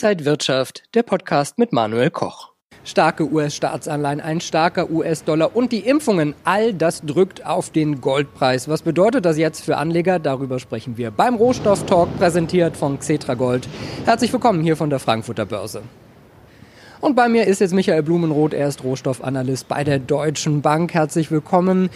[0.00, 2.52] Inside Wirtschaft, der Podcast mit Manuel Koch.
[2.84, 8.68] Starke US-Staatsanleihen, ein starker US-Dollar und die Impfungen, all das drückt auf den Goldpreis.
[8.68, 10.20] Was bedeutet das jetzt für Anleger?
[10.20, 13.68] Darüber sprechen wir beim Rohstoff-Talk, präsentiert von Xetra Gold.
[14.04, 15.82] Herzlich willkommen hier von der Frankfurter Börse.
[17.00, 20.94] Und bei mir ist jetzt Michael Blumenroth, er ist Rohstoffanalyst bei der Deutschen Bank.
[20.94, 21.90] Herzlich willkommen.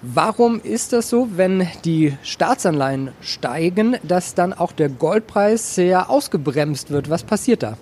[0.00, 6.90] Warum ist das so, wenn die Staatsanleihen steigen, dass dann auch der Goldpreis sehr ausgebremst
[6.90, 7.10] wird?
[7.10, 7.76] Was passiert da?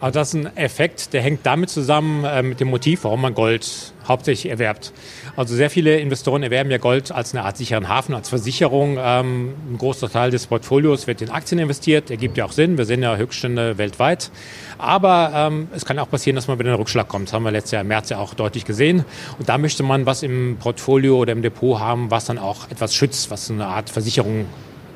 [0.00, 3.34] Also das ist ein Effekt, der hängt damit zusammen äh, mit dem Motiv, warum man
[3.34, 4.92] Gold hauptsächlich erwerbt.
[5.36, 8.96] Also sehr viele Investoren erwerben ja Gold als eine Art sicheren Hafen, als Versicherung.
[8.98, 12.78] Ähm, ein großer Teil des Portfolios wird in Aktien investiert, ergibt ja auch Sinn.
[12.78, 14.30] Wir sehen ja Höchststände weltweit.
[14.78, 17.28] Aber ähm, es kann auch passieren, dass man wieder in einen Rückschlag kommt.
[17.28, 19.04] Das haben wir letztes Jahr im März ja auch deutlich gesehen.
[19.38, 22.94] Und da möchte man was im Portfolio oder im Depot haben, was dann auch etwas
[22.94, 24.46] schützt, was eine Art Versicherung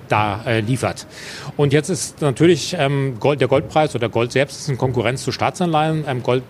[0.08, 1.06] da äh, liefert.
[1.56, 5.32] Und jetzt ist natürlich ähm, Gold, der Goldpreis oder Gold selbst ist in Konkurrenz zu
[5.32, 6.04] Staatsanleihen.
[6.06, 6.42] Ähm, Gold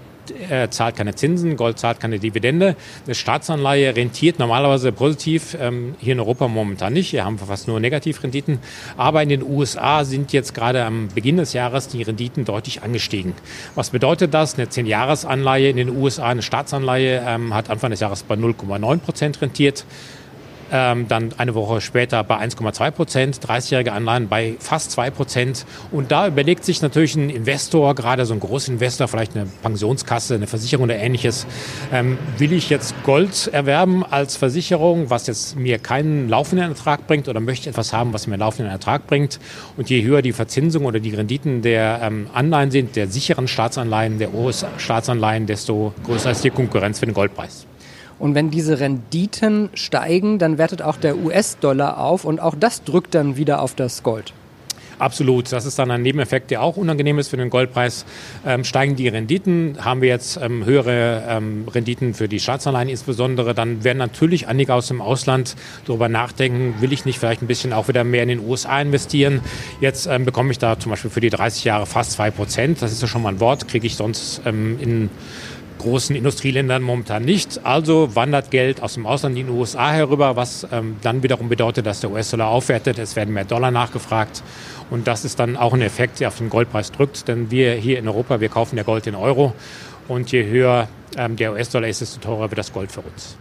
[0.50, 2.76] äh, zahlt keine Zinsen, Gold zahlt keine Dividende.
[3.04, 7.10] Eine Staatsanleihe rentiert normalerweise positiv, ähm, hier in Europa momentan nicht.
[7.10, 8.58] Hier haben wir fast nur Negativrenditen.
[8.96, 13.34] Aber in den USA sind jetzt gerade am Beginn des Jahres die Renditen deutlich angestiegen.
[13.74, 14.54] Was bedeutet das?
[14.54, 19.40] Eine 10-Jahres-Anleihe in den USA, eine Staatsanleihe, ähm, hat Anfang des Jahres bei 0,9 Prozent
[19.40, 19.84] rentiert
[20.72, 25.66] ähm, dann eine Woche später bei 1,2 Prozent, 30-jährige Anleihen bei fast 2 Prozent.
[25.90, 30.46] Und da überlegt sich natürlich ein Investor, gerade so ein Großinvestor, vielleicht eine Pensionskasse, eine
[30.46, 31.46] Versicherung oder ähnliches,
[31.92, 37.28] ähm, will ich jetzt Gold erwerben als Versicherung, was jetzt mir keinen laufenden Ertrag bringt
[37.28, 39.40] oder möchte ich etwas haben, was mir einen laufenden Ertrag bringt.
[39.76, 44.18] Und je höher die Verzinsung oder die Renditen der ähm, Anleihen sind, der sicheren Staatsanleihen,
[44.18, 47.66] der US-Staatsanleihen, desto größer ist die Konkurrenz für den Goldpreis.
[48.24, 53.14] Und wenn diese Renditen steigen, dann wertet auch der US-Dollar auf und auch das drückt
[53.14, 54.32] dann wieder auf das Gold.
[54.98, 55.52] Absolut.
[55.52, 58.06] Das ist dann ein Nebeneffekt, der auch unangenehm ist für den Goldpreis.
[58.46, 63.52] Ähm, steigen die Renditen, haben wir jetzt ähm, höhere ähm, Renditen für die Staatsanleihen insbesondere,
[63.52, 65.54] dann werden natürlich einige aus dem Ausland
[65.84, 69.42] darüber nachdenken, will ich nicht vielleicht ein bisschen auch wieder mehr in den USA investieren.
[69.82, 72.80] Jetzt ähm, bekomme ich da zum Beispiel für die 30 Jahre fast 2 Prozent.
[72.80, 75.10] Das ist ja schon mal ein Wort, kriege ich sonst ähm, in
[75.84, 77.60] großen Industrieländern momentan nicht.
[77.64, 81.86] Also wandert Geld aus dem Ausland in die USA herüber, was ähm, dann wiederum bedeutet,
[81.86, 82.98] dass der US-Dollar aufwertet.
[82.98, 84.42] Es werden mehr Dollar nachgefragt.
[84.90, 87.28] Und das ist dann auch ein Effekt, der auf den Goldpreis drückt.
[87.28, 89.52] Denn wir hier in Europa, wir kaufen ja Gold in Euro.
[90.08, 93.36] Und je höher ähm, der US-Dollar ist, desto teurer wird das Gold für uns.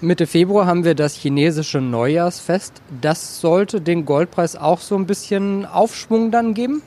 [0.00, 2.82] Mitte Februar haben wir das chinesische Neujahrsfest.
[3.00, 6.82] Das sollte den Goldpreis auch so ein bisschen Aufschwung dann geben?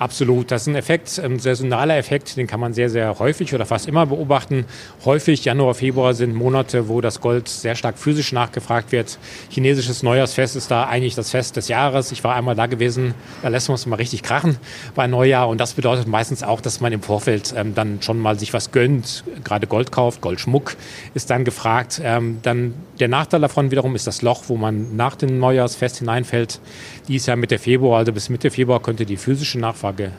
[0.00, 0.50] Absolut.
[0.50, 3.86] Das ist ein Effekt, ein saisonaler Effekt, den kann man sehr, sehr häufig oder fast
[3.86, 4.64] immer beobachten.
[5.04, 9.18] Häufig Januar, Februar sind Monate, wo das Gold sehr stark physisch nachgefragt wird.
[9.50, 12.12] Chinesisches Neujahrsfest ist da eigentlich das Fest des Jahres.
[12.12, 13.12] Ich war einmal da gewesen,
[13.42, 14.56] da lässt man es mal richtig krachen
[14.94, 15.50] bei Neujahr.
[15.50, 18.72] Und das bedeutet meistens auch, dass man im Vorfeld ähm, dann schon mal sich was
[18.72, 20.76] gönnt, gerade Gold kauft, Goldschmuck
[21.12, 22.00] ist dann gefragt.
[22.02, 26.58] Ähm, dann der Nachteil davon wiederum ist das Loch, wo man nach dem Neujahrsfest hineinfällt.
[27.06, 30.12] Dies Jahr Mitte Februar, also bis Mitte Februar könnte die physische Nachfrage Nachfrage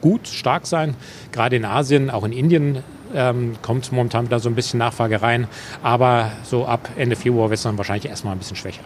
[0.00, 0.94] gut, stark sein.
[1.32, 2.82] Gerade in Asien, auch in Indien
[3.14, 5.48] ähm, kommt momentan wieder so ein bisschen Nachfrage rein.
[5.82, 8.82] Aber so ab Ende Februar wird es dann wahrscheinlich erstmal ein bisschen schwächer.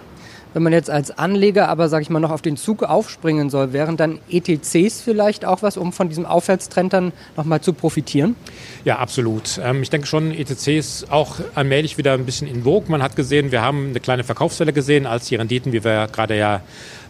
[0.55, 3.73] Wenn man jetzt als Anleger aber, sage ich mal, noch auf den Zug aufspringen soll,
[3.73, 8.37] wären dann ETCs vielleicht auch was, um von diesem Aufwärtstrend dann nochmal zu profitieren?
[8.85, 9.59] Ja, absolut.
[9.65, 12.91] Ähm, ich denke schon, ETCs auch allmählich wieder ein bisschen in Vogue.
[12.91, 16.37] Man hat gesehen, wir haben eine kleine Verkaufswelle gesehen, als die Renditen, wie wir gerade
[16.37, 16.61] ja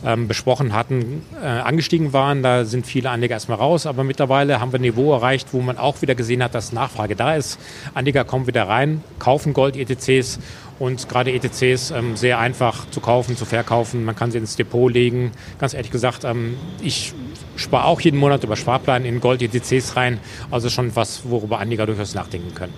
[0.04, 2.42] ähm, besprochen hatten, äh, angestiegen waren.
[2.42, 5.78] Da sind viele Anleger erstmal raus, aber mittlerweile haben wir ein Niveau erreicht, wo man
[5.78, 7.58] auch wieder gesehen hat, dass Nachfrage da ist.
[7.94, 10.38] Anleger kommen wieder rein, kaufen Gold-ETCs
[10.78, 14.04] und gerade ETCs ähm, sehr einfach zu kaufen, zu verkaufen.
[14.04, 15.32] Man kann sie ins Depot legen.
[15.58, 17.14] Ganz ehrlich gesagt, ähm, ich
[17.56, 20.18] spare auch jeden Monat über Sparplan in Gold-ETCs rein.
[20.50, 22.72] Also schon was, worüber Anleger durchaus nachdenken können.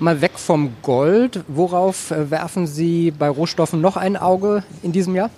[0.00, 1.44] Mal weg vom Gold.
[1.46, 5.30] Worauf äh, werfen Sie bei Rohstoffen noch ein Auge in diesem Jahr?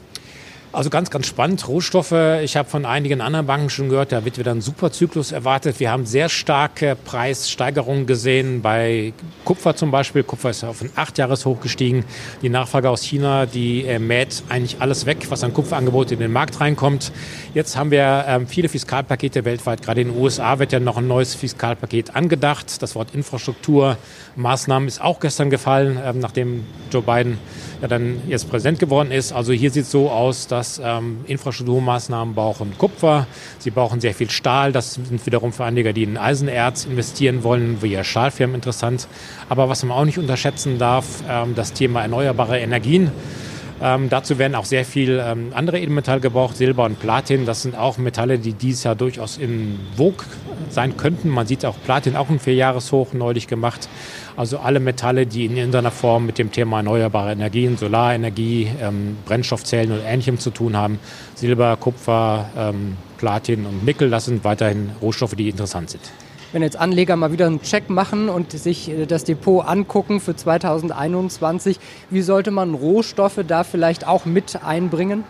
[0.74, 1.68] Also ganz, ganz spannend.
[1.68, 5.78] Rohstoffe, ich habe von einigen anderen Banken schon gehört, da wird wieder ein Superzyklus erwartet.
[5.80, 9.12] Wir haben sehr starke Preissteigerungen gesehen bei
[9.44, 10.22] Kupfer zum Beispiel.
[10.22, 12.06] Kupfer ist auf ein Achtjahreshoch gestiegen.
[12.40, 16.32] Die Nachfrage aus China, die äh, mäht eigentlich alles weg, was an Kupferangebot in den
[16.32, 17.12] Markt reinkommt.
[17.52, 19.82] Jetzt haben wir ähm, viele Fiskalpakete weltweit.
[19.82, 22.80] Gerade in den USA wird ja noch ein neues Fiskalpaket angedacht.
[22.80, 27.36] Das Wort Infrastrukturmaßnahmen ist auch gestern gefallen, ähm, nachdem Joe Biden
[27.82, 29.32] ja dann jetzt Präsident geworden ist.
[29.32, 33.26] Also hier sieht es so aus, dass ähm, Infrastrukturmaßnahmen brauchen Kupfer,
[33.58, 34.72] sie brauchen sehr viel Stahl.
[34.72, 39.08] Das sind wiederum für Anleger, die in Eisenerz investieren wollen, ja Stahlfirmen interessant.
[39.48, 43.10] Aber was man auch nicht unterschätzen darf, ähm, das Thema erneuerbare Energien.
[43.82, 47.46] Ähm, dazu werden auch sehr viel ähm, andere Edelmetalle gebraucht, Silber und Platin.
[47.46, 50.24] Das sind auch Metalle, die dieses Jahr durchaus in Vogue
[50.70, 51.28] sein könnten.
[51.28, 53.88] Man sieht auch Platin auch ein Vierjahreshoch neulich gemacht.
[54.36, 59.90] Also alle Metalle, die in irgendeiner Form mit dem Thema erneuerbare Energien, Solarenergie, ähm, Brennstoffzellen
[59.90, 61.00] oder Ähnlichem zu tun haben.
[61.34, 66.02] Silber, Kupfer, ähm, Platin und Nickel, das sind weiterhin Rohstoffe, die interessant sind.
[66.52, 70.36] Wenn jetzt Anleger mal wieder einen Check machen und sich äh, das Depot angucken für
[70.36, 75.24] 2021, wie sollte man Rohstoffe da vielleicht auch mit einbringen?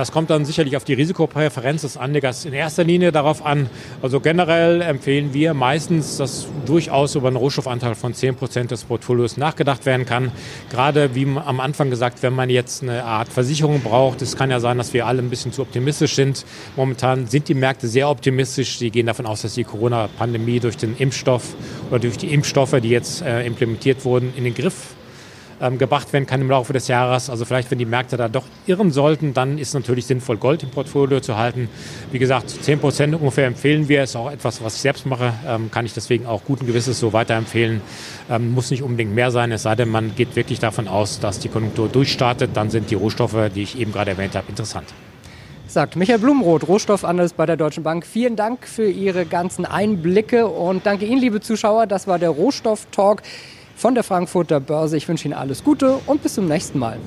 [0.00, 3.68] Das kommt dann sicherlich auf die Risikopräferenz des Anlegers in erster Linie darauf an.
[4.00, 9.36] Also generell empfehlen wir meistens, dass durchaus über einen Rohstoffanteil von 10 Prozent des Portfolios
[9.36, 10.32] nachgedacht werden kann.
[10.70, 14.58] Gerade wie am Anfang gesagt, wenn man jetzt eine Art Versicherung braucht, es kann ja
[14.58, 16.46] sein, dass wir alle ein bisschen zu optimistisch sind.
[16.76, 18.78] Momentan sind die Märkte sehr optimistisch.
[18.78, 21.54] Sie gehen davon aus, dass die Corona-Pandemie durch den Impfstoff
[21.90, 24.94] oder durch die Impfstoffe, die jetzt äh, implementiert wurden, in den Griff
[25.60, 27.30] ähm, gebracht werden kann im Laufe des Jahres.
[27.30, 30.62] Also vielleicht, wenn die Märkte da doch irren sollten, dann ist es natürlich sinnvoll, Gold
[30.62, 31.68] im Portfolio zu halten.
[32.10, 34.02] Wie gesagt, 10 Prozent ungefähr empfehlen wir.
[34.02, 35.34] Ist auch etwas, was ich selbst mache.
[35.46, 37.80] Ähm, kann ich deswegen auch guten Gewisses so weiterempfehlen.
[38.30, 41.38] Ähm, muss nicht unbedingt mehr sein, es sei denn, man geht wirklich davon aus, dass
[41.38, 42.50] die Konjunktur durchstartet.
[42.54, 44.86] Dann sind die Rohstoffe, die ich eben gerade erwähnt habe, interessant
[45.66, 48.04] sagt Michael Blumroth, Rohstoffanalyst bei der Deutschen Bank.
[48.04, 51.86] Vielen Dank für Ihre ganzen Einblicke und danke Ihnen, liebe Zuschauer.
[51.86, 53.22] Das war der Rohstoff-Talk
[53.80, 54.98] von der Frankfurter Börse.
[54.98, 56.98] Ich wünsche Ihnen alles Gute und bis zum nächsten Mal.